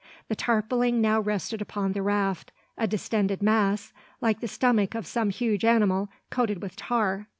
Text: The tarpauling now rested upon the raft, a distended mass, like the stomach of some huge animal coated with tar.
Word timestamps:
The 0.29 0.35
tarpauling 0.35 0.93
now 0.99 1.19
rested 1.19 1.61
upon 1.61 1.91
the 1.91 2.01
raft, 2.01 2.51
a 2.75 2.87
distended 2.87 3.43
mass, 3.43 3.93
like 4.19 4.39
the 4.39 4.47
stomach 4.47 4.95
of 4.95 5.05
some 5.05 5.29
huge 5.29 5.63
animal 5.63 6.09
coated 6.31 6.59
with 6.59 6.75
tar. 6.75 7.27